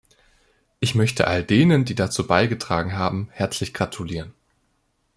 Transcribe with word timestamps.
Ich 0.79 0.95
möchte 0.95 1.27
all 1.27 1.43
denen, 1.43 1.85
die 1.85 1.93
dazu 1.93 2.25
beigetragen 2.25 2.93
haben, 2.97 3.27
herzlich 3.33 3.71
gratulieren. 3.71 4.33